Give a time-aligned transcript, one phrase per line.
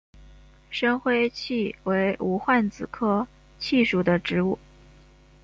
[0.71, 3.27] 深灰槭为无患子科
[3.59, 4.57] 槭属的植物。